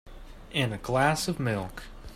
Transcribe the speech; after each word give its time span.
And 0.51 0.73
a 0.73 0.79
glass 0.79 1.27
of 1.27 1.39
milk. 1.39 1.83